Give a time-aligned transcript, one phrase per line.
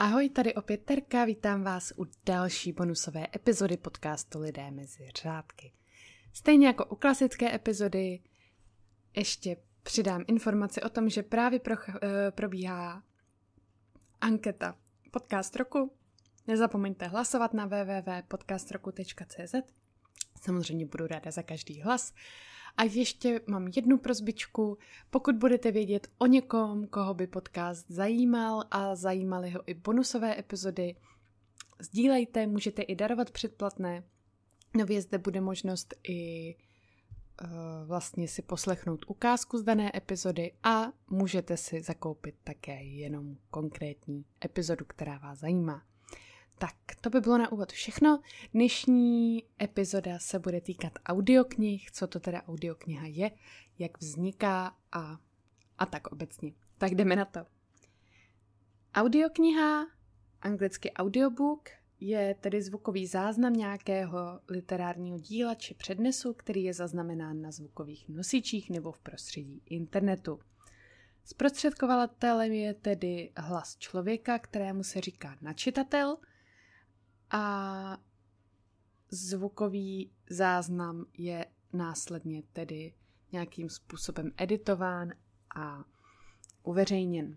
[0.00, 5.72] Ahoj, tady opět Terka, vítám vás u další bonusové epizody podcastu Lidé mezi řádky.
[6.32, 8.20] Stejně jako u klasické epizody,
[9.16, 11.80] ještě přidám informaci o tom, že právě pro, uh,
[12.30, 13.02] probíhá
[14.20, 14.76] anketa
[15.10, 15.92] Podcast roku.
[16.46, 19.54] Nezapomeňte hlasovat na www.podcastroku.cz.
[20.40, 22.14] Samozřejmě budu ráda za každý hlas.
[22.76, 24.78] A ještě mám jednu prozbičku.
[25.10, 30.96] Pokud budete vědět o někom, koho by podcast zajímal a zajímaly ho i bonusové epizody,
[31.80, 34.04] sdílejte, můžete i darovat předplatné.
[34.76, 36.54] Nově zde bude možnost i
[37.42, 37.48] uh,
[37.86, 44.84] vlastně si poslechnout ukázku z dané epizody a můžete si zakoupit také jenom konkrétní epizodu,
[44.84, 45.87] která vás zajímá.
[46.58, 48.20] Tak, to by bylo na úvod všechno.
[48.54, 53.30] Dnešní epizoda se bude týkat audioknih, co to teda audiokniha je,
[53.78, 55.18] jak vzniká a,
[55.78, 56.52] a tak obecně.
[56.78, 57.40] Tak jdeme na to.
[58.94, 59.86] Audiokniha,
[60.40, 61.68] anglicky audiobook,
[62.00, 68.70] je tedy zvukový záznam nějakého literárního díla či přednesu, který je zaznamenán na zvukových nosičích
[68.70, 70.40] nebo v prostředí internetu.
[71.24, 76.16] Zprostředkovatelem je tedy hlas člověka, kterému se říká načitatel–
[77.30, 77.98] a
[79.10, 82.94] zvukový záznam je následně tedy
[83.32, 85.12] nějakým způsobem editován
[85.56, 85.84] a
[86.62, 87.36] uveřejněn.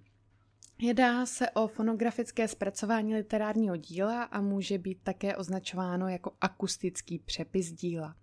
[0.82, 7.72] Jedná se o fonografické zpracování literárního díla a může být také označováno jako akustický přepis
[7.72, 8.16] díla.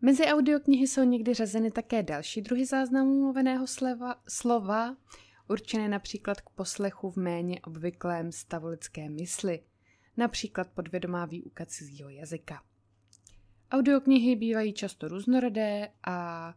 [0.00, 4.96] Mezi audioknihy jsou někdy řazeny také další druhy záznamů mluveného slova, slova
[5.48, 9.60] určené například k poslechu v méně obvyklém stavu lidské mysli
[10.16, 12.62] například podvědomá výuka cizího jazyka.
[13.70, 16.54] Audioknihy bývají často různorodé a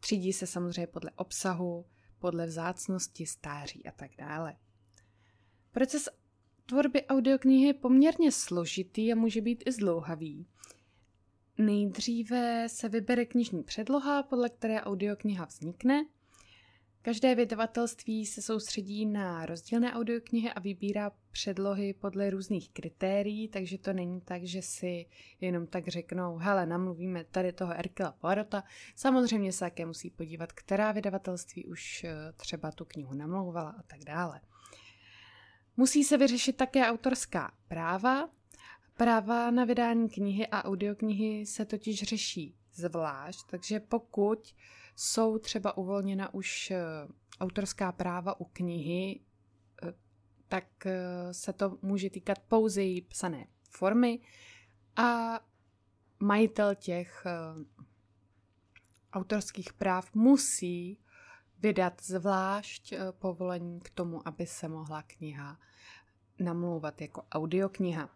[0.00, 1.86] třídí se samozřejmě podle obsahu,
[2.18, 4.56] podle vzácnosti, stáří a tak dále.
[5.70, 6.08] Proces
[6.66, 10.46] tvorby audioknihy je poměrně složitý a může být i zdlouhavý.
[11.58, 16.06] Nejdříve se vybere knižní předloha, podle které audiokniha vznikne–
[17.04, 23.92] Každé vydavatelství se soustředí na rozdílné audioknihy a vybírá předlohy podle různých kritérií, takže to
[23.92, 25.06] není tak, že si
[25.40, 28.64] jenom tak řeknou, hele, namluvíme tady toho Erkila Poirota.
[28.96, 34.04] Samozřejmě se také musí podívat, která vydavatelství už eh, třeba tu knihu namlouvala a tak
[34.04, 34.40] dále.
[35.76, 38.28] Musí se vyřešit také autorská práva.
[38.96, 44.54] Práva na vydání knihy a audioknihy se totiž řeší zvlášť, takže pokud
[44.96, 46.80] jsou třeba uvolněna už eh,
[47.40, 49.20] autorská práva u knihy,
[49.82, 49.92] eh,
[50.48, 54.20] tak eh, se to může týkat pouze její psané formy
[54.96, 55.40] a
[56.20, 57.26] majitel těch
[59.12, 60.98] autorských práv musí
[61.58, 65.58] vydat zvlášť povolení k tomu, aby se mohla kniha
[66.38, 68.10] namlouvat jako audiokniha.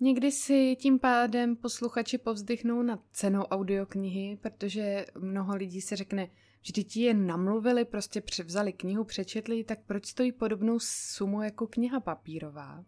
[0.00, 6.28] Někdy si tím pádem posluchači povzdychnou nad cenou audioknihy, protože mnoho lidí se řekne,
[6.62, 12.84] vždyť je namluvili, prostě převzali knihu, přečetli, tak proč stojí podobnou sumu jako kniha papírová?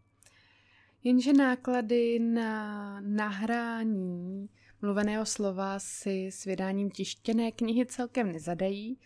[1.04, 4.48] Jenže náklady na nahrání
[4.82, 8.98] mluveného slova si s vydáním tištěné knihy celkem nezadají,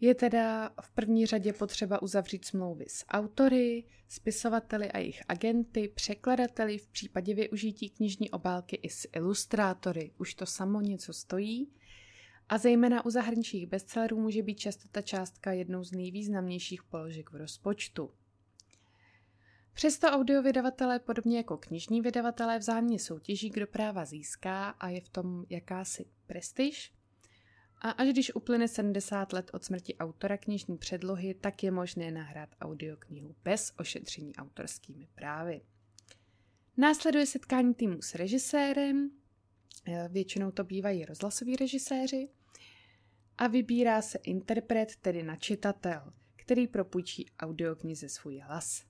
[0.00, 6.78] je teda v první řadě potřeba uzavřít smlouvy s autory, spisovateli a jejich agenty, překladateli
[6.78, 10.10] v případě využití knižní obálky i s ilustrátory.
[10.18, 11.72] Už to samo něco stojí.
[12.48, 17.36] A zejména u zahraničních bestsellerů může být často ta částka jednou z nejvýznamnějších položek v
[17.36, 18.10] rozpočtu.
[19.72, 25.44] Přesto audiovydavatelé, podobně jako knižní vydavatelé, vzájemně soutěží, kdo práva získá a je v tom
[25.50, 26.97] jakási prestiž.
[27.80, 32.48] A až když uplyne 70 let od smrti autora knižní předlohy, tak je možné nahrát
[32.60, 35.60] audioknihu bez ošetření autorskými právy.
[36.76, 39.10] Následuje setkání týmu s režisérem,
[39.88, 42.28] eh, většinou to bývají rozhlasoví režiséři,
[43.38, 48.84] a vybírá se interpret, tedy načitatel, který propůjčí audioknize svůj hlas.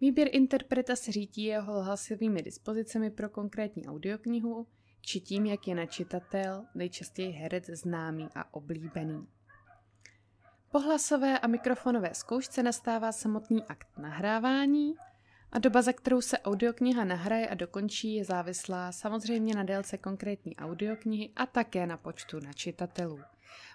[0.00, 4.66] Výběr interpreta se řídí jeho hlasovými dispozicemi pro konkrétní audioknihu,
[5.06, 9.26] či tím, jak je načitatel, nejčastěji herec známý a oblíbený.
[10.70, 14.94] Po hlasové a mikrofonové zkoušce nastává samotný akt nahrávání
[15.52, 20.56] a doba, za kterou se audiokniha nahraje a dokončí, je závislá samozřejmě na délce konkrétní
[20.56, 23.20] audioknihy a také na počtu načitatelů.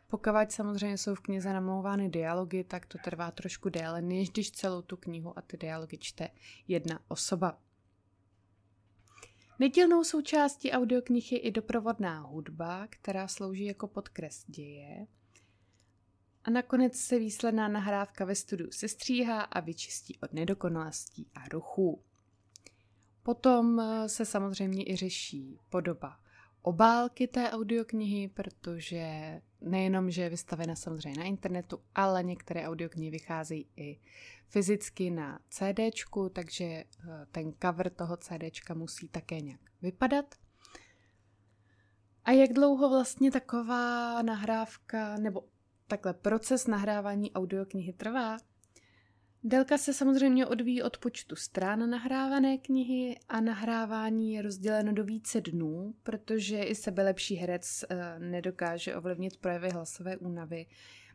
[0.07, 4.81] Pokud samozřejmě jsou v knize namlouvány dialogy, tak to trvá trošku déle, než když celou
[4.81, 6.29] tu knihu a ty dialogy čte
[6.67, 7.57] jedna osoba.
[9.61, 15.07] Nedílnou součástí audioknihy je i doprovodná hudba, která slouží jako podkres děje.
[16.43, 22.03] a nakonec se výsledná nahrávka ve studiu sestříhá a vyčistí od nedokonalostí a ruchů.
[23.23, 26.19] Potom eh, se samozřejmě i řeší podoba
[26.61, 29.05] obálky té audioknihy, protože
[29.61, 33.99] nejenom, že je vystavena samozřejmě na internetu, ale některé audioknihy vycházejí i
[34.47, 36.85] fyzicky na CDčku, takže eh,
[37.31, 40.35] ten cover toho CDčka musí také nějak vypadat.
[42.25, 45.43] A jak dlouho vlastně taková nahrávka nebo
[45.87, 48.37] takhle proces nahrávání audioknihy trvá?
[49.43, 55.41] Délka se samozřejmě odvíjí od počtu strán nahrávané knihy a nahrávání je rozděleno do více
[55.41, 60.65] dnů, protože i sebelepší herec e, nedokáže ovlivnit projevy hlasové únavy.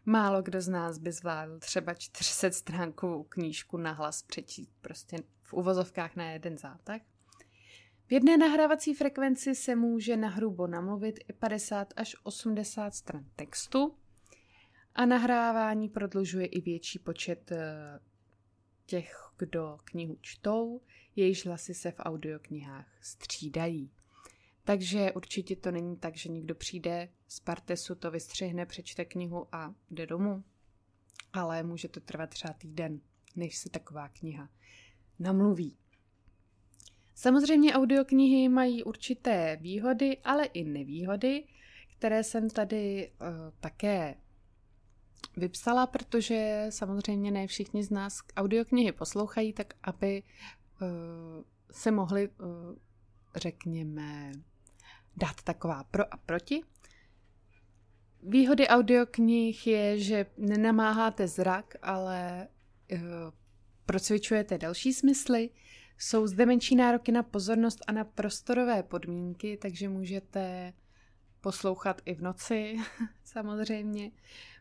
[0.07, 5.53] Málo kdo z nás by zvládl třeba 400 stránkovou knížku na hlas přečíst prostě v
[5.53, 7.01] uvozovkách na jeden zátah.
[8.07, 13.95] V jedné nahrávací frekvenci se může nahrubo namluvit i 50 až 80 stran textu
[14.95, 17.65] a nahrávání prodlužuje i větší počet e,
[18.87, 20.81] těch, kdo knihu čtou,
[21.17, 23.91] jejíž hlasy se v audioknihách střídají.
[24.65, 29.75] Takže určitě to není tak, že někdo přijde z Partesu, to vystřihne, přečte knihu a
[29.91, 30.45] jde domů.
[31.33, 33.01] Ale může to trvat třeba týden,
[33.37, 34.49] než se taková kniha
[35.19, 35.77] namluví.
[37.15, 41.45] Samozřejmě audioknihy mají určité výhody, ale i nevýhody,
[41.99, 43.29] které jsem tady uh,
[43.61, 44.15] také
[45.37, 50.89] vypsala, protože samozřejmě ne všichni z nás audioknihy poslouchají, tak aby uh,
[51.71, 52.47] se mohli, uh,
[53.37, 54.33] řekněme,
[55.17, 56.63] dát taková pro a proti.
[58.23, 62.49] Výhody audioknih je, že nenamáháte zrak, ale
[62.93, 62.99] uh,
[63.87, 65.51] procvičujete další smysly.
[65.99, 70.73] Jsou zde menší nároky na pozornost a na prostorové podmínky, takže můžete
[71.41, 72.77] poslouchat i v noci,
[73.25, 74.11] samozřejmě.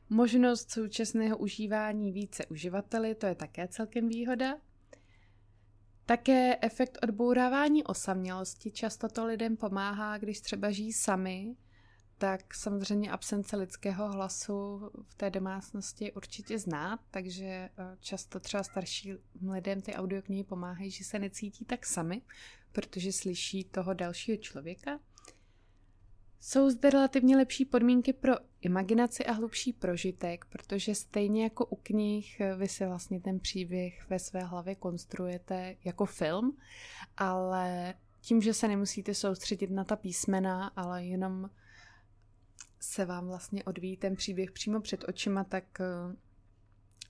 [0.09, 4.57] Možnost současného užívání více uživateli, to je také celkem výhoda.
[6.05, 8.71] Také efekt odbourávání osamělosti.
[8.71, 11.55] Často to lidem pomáhá, když třeba žijí sami,
[12.17, 17.69] tak samozřejmě absence lidského hlasu v té domácnosti určitě znát, takže eh,
[17.99, 19.17] často třeba starším
[19.51, 22.21] lidem ty audioknihy pomáhají, že se necítí tak sami,
[22.71, 24.99] protože slyší toho dalšího člověka.
[26.39, 28.33] Jsou zde relativně lepší podmínky pro
[28.65, 34.09] imaginaci a hlubší prožitek, protože stejně jako u knih eh, vy si vlastně ten příběh
[34.09, 36.57] ve své hlavě konstruujete jako film,
[37.17, 41.49] ale tím, že se nemusíte soustředit na ta písmena, ale jenom
[42.79, 46.15] se vám vlastně odvíjí ten příběh přímo před očima, tak eh,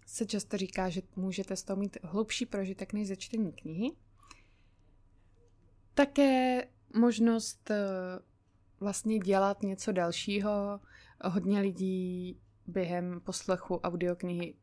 [0.05, 3.91] se často říká, že můžete z toho mít hlubší prožitek než ze čtení knihy.
[5.93, 7.75] Také možnost eh,
[8.79, 10.79] vlastně dělat něco dalšího.
[11.23, 14.55] Hodně lidí během poslechu audioknihy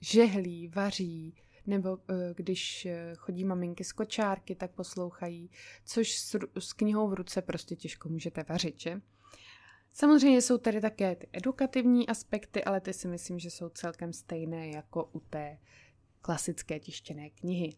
[0.00, 1.34] žehlí, vaří,
[1.66, 5.50] nebo eh, když eh, chodí maminky z kočárky, tak poslouchají,
[5.84, 9.00] což s, s knihou v ruce prostě těžko můžete vařit, že?
[9.92, 14.68] Samozřejmě jsou tady také ty edukativní aspekty, ale ty si myslím, že jsou celkem stejné
[14.68, 15.58] jako u té
[16.20, 17.76] klasické tištěné knihy.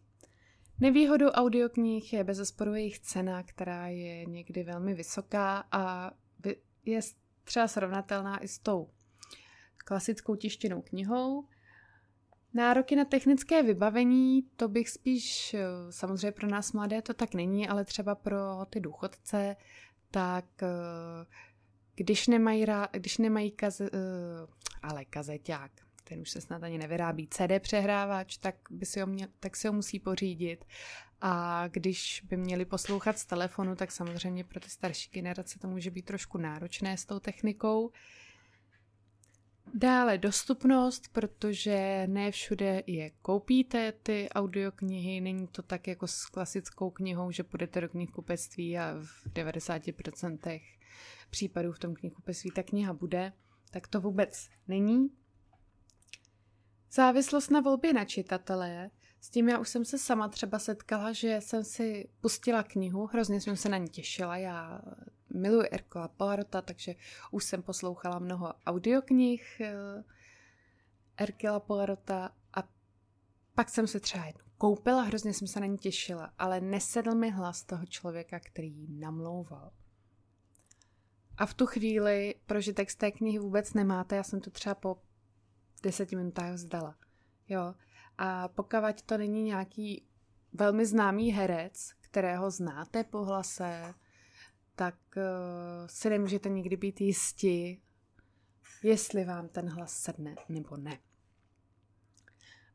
[0.79, 6.11] Nevýhodou audioknih je bez zesporu jejich cena, která je někdy velmi vysoká a
[6.85, 6.99] je
[7.43, 8.89] třeba srovnatelná i s tou
[9.77, 11.47] klasickou tištěnou knihou.
[12.53, 15.55] Nároky na technické vybavení, to bych spíš,
[15.89, 19.55] samozřejmě pro nás mladé to tak není, ale třeba pro ty důchodce,
[20.11, 20.45] tak
[21.95, 23.89] když nemají, když nemají kaze,
[24.81, 25.71] ale kazeťák,
[26.07, 29.67] ten už se snad ani nevyrábí, CD přehrávač, tak, by si ho měl, tak si
[29.67, 30.65] ho musí pořídit.
[31.21, 35.91] A když by měli poslouchat z telefonu, tak samozřejmě pro ty starší generace to může
[35.91, 37.91] být trošku náročné s tou technikou.
[39.73, 46.89] Dále dostupnost, protože ne všude je koupíte ty audioknihy, není to tak jako s klasickou
[46.89, 50.61] knihou, že půjdete do knihkupectví a v 90%
[51.29, 53.33] případů v tom knihkupectví ta kniha bude,
[53.71, 55.09] tak to vůbec není.
[56.91, 58.89] Závislost na volbě na čitatelé,
[59.21, 63.41] s tím já už jsem se sama třeba setkala, že jsem si pustila knihu, hrozně
[63.41, 64.81] jsem se na ní těšila, já
[65.33, 66.95] miluji Erkola Poirota, takže
[67.31, 70.03] už jsem poslouchala mnoho audioknih eh,
[71.17, 72.63] Erkela Poirota a
[73.55, 77.29] pak jsem se třeba jednu koupila, hrozně jsem se na ní těšila, ale nesedl mi
[77.29, 79.71] hlas toho člověka, který ji namlouval.
[81.37, 84.97] A v tu chvíli prožitek z té knihy vůbec nemáte, já jsem to třeba po
[85.81, 86.95] deseti minutách vzdala.
[87.47, 87.73] Jo.
[88.17, 90.05] A pokud to není nějaký
[90.53, 93.93] velmi známý herec, kterého znáte po hlase,
[94.75, 95.23] tak uh,
[95.87, 97.81] si nemůžete nikdy být jistí
[98.83, 100.99] jestli vám ten hlas sedne nebo ne.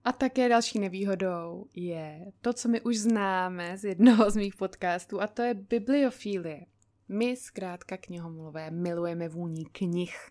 [0.05, 5.21] A také další nevýhodou je to, co my už známe z jednoho z mých podcastů,
[5.21, 6.67] a to je bibliofílie.
[7.09, 10.31] My zkrátka knihomluvé milujeme vůní knih.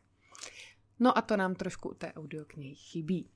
[0.99, 3.29] No a to nám trošku u té audioknihy chybí.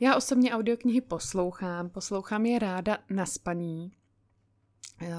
[0.00, 3.92] Já osobně audioknihy poslouchám, poslouchám je ráda na spaní.
[5.02, 5.12] Eh,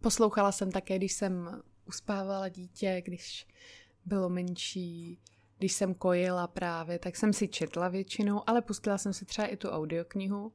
[0.00, 3.46] poslouchala jsem také, když jsem uspávala dítě, když
[4.04, 5.20] bylo menší,
[5.58, 9.56] když jsem kojila právě, tak jsem si četla většinou, ale pustila jsem si třeba i
[9.56, 10.52] tu audioknihu.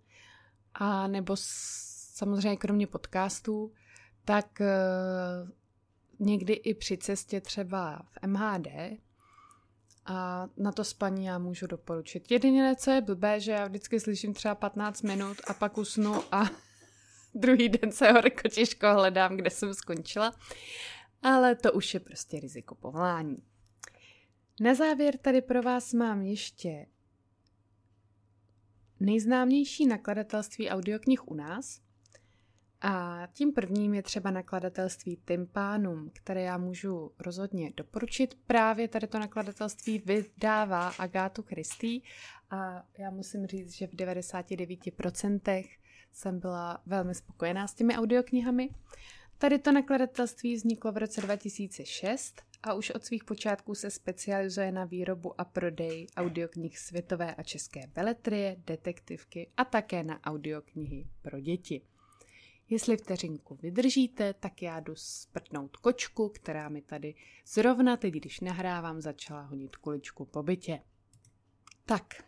[0.73, 3.73] A nebo samozřejmě kromě podcastů,
[4.25, 5.49] tak uh,
[6.19, 8.67] někdy i při cestě třeba v MHD
[10.05, 12.31] a na to spaní já můžu doporučit.
[12.31, 16.49] Jediné, co je blbé, že já vždycky slyším třeba 15 minut a pak usnu a
[17.35, 20.33] druhý den se horko těžko hledám, kde jsem skončila.
[21.23, 23.37] Ale to už je prostě riziko povolání.
[24.59, 26.85] Na závěr tady pro vás mám ještě
[28.99, 31.81] nejznámější nakladatelství audioknih u nás.
[32.81, 38.37] A tím prvním je třeba nakladatelství Tympanum, které já můžu rozhodně doporučit.
[38.47, 42.01] Právě tady to nakladatelství vydává Agátu Christy
[42.49, 45.65] a já musím říct, že v 99%
[46.11, 48.69] jsem byla velmi spokojená s těmi audioknihami.
[49.37, 54.85] Tady to nakladatelství vzniklo v roce 2006 a už od svých počátků se specializuje na
[54.85, 61.81] výrobu a prodej audioknih světové a české beletrie, detektivky a také na audioknihy pro děti.
[62.71, 67.15] Jestli vteřinku vydržíte, tak já jdu sprtnout kočku, která mi tady
[67.47, 70.81] zrovna teď, když nahrávám, začala honit kuličku po bytě.
[71.85, 72.23] Tak,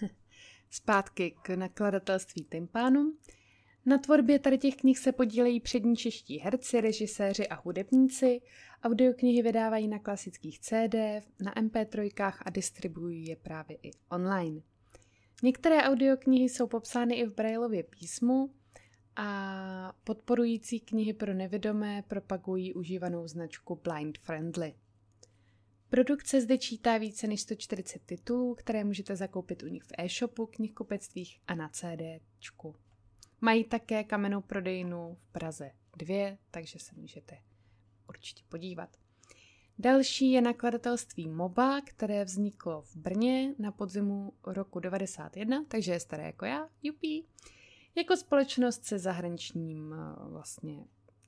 [0.70, 3.18] zpátky k nakladatelství Tympánum.
[3.86, 8.40] Na tvorbě tady těch knih se podílejí přední čeští herci, režiséři a hudebníci.
[8.82, 10.94] Audioknihy vydávají na klasických CD,
[11.40, 14.60] na MP3 a distribuují je právě i online.
[15.42, 18.50] Některé audioknihy jsou popsány i v Brailově písmu
[19.16, 24.74] a podporující knihy pro nevědomé propagují užívanou značku Blind Friendly.
[25.88, 31.40] Produkce zde čítá více než 140 titulů, které můžete zakoupit u nich v e-shopu, knihkupectvích
[31.46, 32.76] a na CDčku.
[33.40, 37.38] Mají také kamennou prodejnu v Praze 2, takže se můžete
[38.08, 38.96] určitě podívat.
[39.78, 46.24] Další je nakladatelství MOBA, které vzniklo v Brně na podzimu roku 91, takže je staré
[46.24, 47.26] jako já, jupí.
[47.96, 50.84] Jako společnost se zahraničním eh, vlastně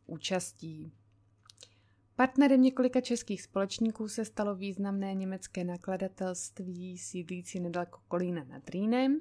[0.06, 0.92] účastí.
[2.16, 9.20] Partnerem několika českých společníků se stalo významné německé nakladatelství sídlící nedaleko Kolína nad Rýnem,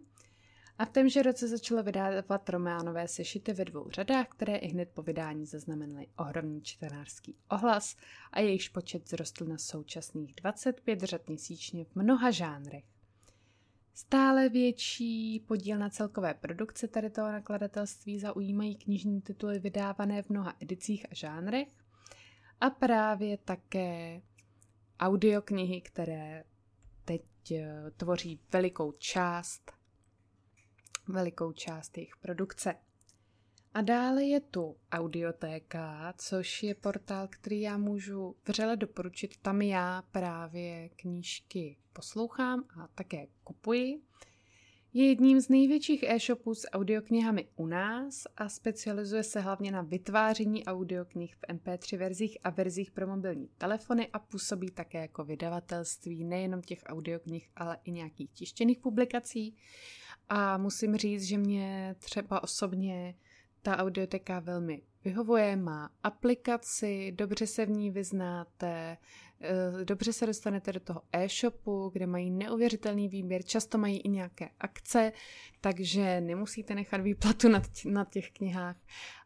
[0.77, 5.01] a v témže roce začalo vydávat románové sešity ve dvou řadách, které i hned po
[5.01, 7.95] vydání zaznamenaly ohromný čtenářský ohlas
[8.31, 12.94] a jejichž počet zrostl na současných 25 řad měsíčně v mnoha žánrech.
[13.97, 20.55] Stále větší podíl na celkové produkce tady toho nakladatelství zaujímají knižní tituly vydávané v mnoha
[20.59, 21.67] edicích a žánrech
[22.61, 24.21] a právě také
[24.99, 26.43] audioknihy, které
[27.05, 29.71] teď eh, tvoří velikou část
[31.07, 32.75] velikou část jejich produkce.
[33.75, 39.37] A dále je tu Audiotéka, což je portál, který já můžu vřele doporučit.
[39.41, 44.01] Tam já právě knížky poslouchám a také kupuji.
[44.93, 50.65] Je jedním z největších e-shopů s audioknihami u nás a specializuje se hlavně na vytváření
[50.65, 56.61] audioknih v MP3 verzích a verzích pro mobilní telefony a působí také jako vydavatelství nejenom
[56.61, 59.55] těch audioknih, ale i nějakých tištěných publikací.
[60.29, 63.15] A musím říct, že mě třeba osobně
[63.65, 68.97] ta audioteka velmi vyhovuje, má aplikaci, dobře se v ní vyznáte,
[69.41, 74.49] eh, dobře se dostanete do toho e-shopu, kde mají neuvěřitelný výběr, často mají i nějaké
[74.59, 75.11] akce,
[75.61, 77.49] takže nemusíte nechat výplatu
[77.85, 78.77] na, těch knihách.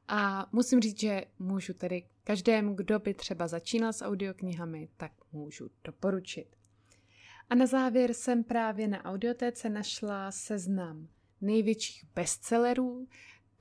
[0.08, 5.70] A musím říct, že můžu tedy každému, kdo by třeba začínal s audioknihami, tak můžu
[5.84, 6.56] doporučit.
[7.50, 11.08] A na závěr jsem právě na audiotéce našla seznam
[11.42, 13.08] největších bestsellerů.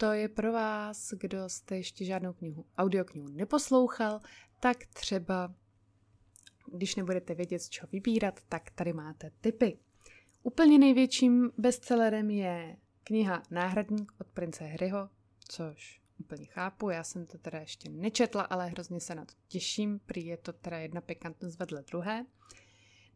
[0.00, 4.20] To je pro vás, kdo jste ještě žádnou knihu, audioknihu neposlouchal,
[4.60, 5.54] tak třeba,
[6.72, 9.78] když nebudete vědět, z čeho vybírat, tak tady máte tipy.
[10.42, 15.08] Úplně největším bestsellerem je kniha Náhradník od prince Harryho,
[15.48, 20.00] což úplně chápu, já jsem to teda ještě nečetla, ale hrozně se na to těším,
[20.06, 22.26] prý je to teda jedna pikantnost vedle druhé.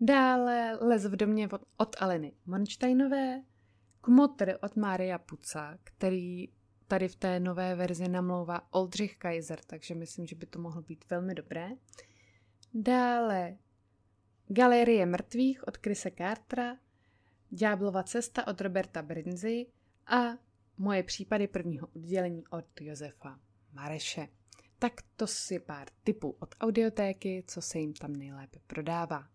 [0.00, 3.42] Dále Les v domě od, od Aleny Monštejnové,
[4.00, 6.48] Kmotr od Mária Puca, který
[6.92, 11.04] tady v té nové verzi namlouvá Oldřich Kaiser, takže myslím, že by to mohlo být
[11.10, 11.70] velmi dobré.
[12.74, 13.56] Dále
[14.48, 16.76] Galerie mrtvých od Krise Cartera,
[17.50, 19.66] Ďáblova cesta od Roberta Brinzy
[20.06, 20.22] a
[20.78, 23.40] Moje případy prvního oddělení od Josefa
[23.72, 24.28] Mareše.
[24.78, 29.28] Tak to si pár tipů od audiotéky, co se jim tam nejlépe prodává.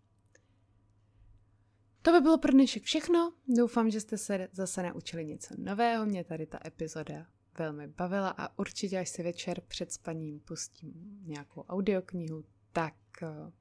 [2.02, 3.32] To by bylo pro dnešek všechno.
[3.48, 6.06] Doufám, že jste se zase naučili něco nového.
[6.06, 7.26] Mě tady ta epizoda
[7.58, 13.52] velmi bavila a určitě, až si večer před spaním pustím nějakou audioknihu, tak uh,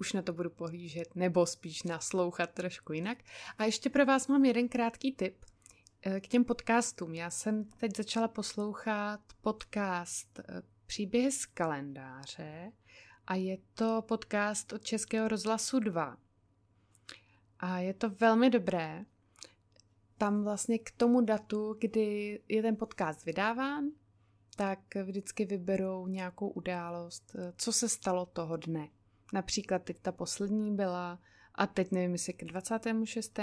[0.00, 3.18] už na to budu pohlížet nebo spíš naslouchat trošku jinak.
[3.58, 5.44] A ještě pro vás mám jeden krátký tip
[6.06, 7.14] uh, k těm podcastům.
[7.14, 12.72] Já jsem teď začala poslouchat podcast uh, Příběhy z kalendáře
[13.26, 16.16] a je to podcast od Českého rozhlasu 2.
[17.58, 19.04] A je to velmi dobré.
[20.18, 23.84] Tam vlastně k tomu datu, kdy je ten podcast vydáván,
[24.56, 28.88] tak vždycky vyberou nějakou událost, co se stalo toho dne.
[29.32, 31.18] Například teď ta poslední byla,
[31.54, 33.38] a teď nevím, jestli k 26.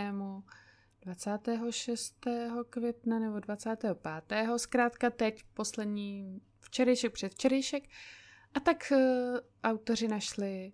[1.02, 2.28] 26.
[2.70, 3.98] května nebo 25.
[4.58, 7.84] Zkrátka teď poslední včerejšek před včerejšek.
[8.54, 8.98] A tak uh,
[9.64, 10.74] autoři našli,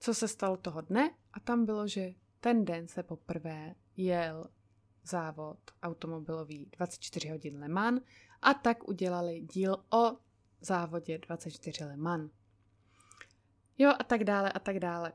[0.00, 4.48] co se stalo toho dne a tam bylo, že ten den se poprvé jel
[5.08, 8.02] závod automobilový 24 hodin Le Mans
[8.42, 10.16] a tak udělali díl o
[10.60, 12.30] závodě 24 Le Mans.
[13.78, 15.12] Jo a tak dále a tak dále.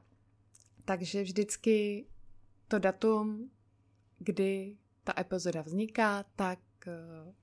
[0.85, 2.07] Takže vždycky
[2.67, 3.51] to datum,
[4.19, 7.33] kdy ta epizoda vzniká, tak eh,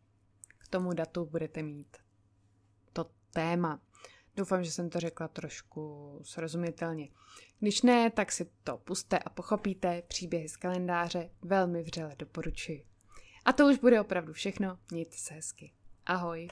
[0.58, 1.96] k tomu datu budete mít
[2.92, 3.80] to téma.
[4.40, 7.08] Doufám, že jsem to řekla trošku srozumitelně.
[7.58, 10.02] Když ne, tak si to puste a pochopíte.
[10.08, 12.84] Příběhy z kalendáře velmi vřele doporučuji.
[13.44, 14.78] A to už bude opravdu všechno.
[14.90, 15.72] Mějte se hezky.
[16.06, 16.48] Ahoj.